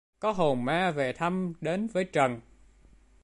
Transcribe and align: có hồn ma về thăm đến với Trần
có 0.19 0.31
hồn 0.31 0.65
ma 0.65 0.91
về 0.91 1.13
thăm 1.13 1.53
đến 1.61 1.87
với 1.87 2.03
Trần 2.03 2.39